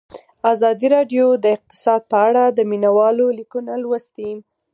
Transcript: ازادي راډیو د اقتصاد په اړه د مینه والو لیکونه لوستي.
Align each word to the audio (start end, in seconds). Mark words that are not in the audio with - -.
ازادي 0.53 0.87
راډیو 0.95 1.25
د 1.43 1.45
اقتصاد 1.55 2.01
په 2.11 2.17
اړه 2.27 2.43
د 2.49 2.59
مینه 2.69 2.89
والو 2.97 3.27
لیکونه 3.39 3.71
لوستي. 3.83 4.31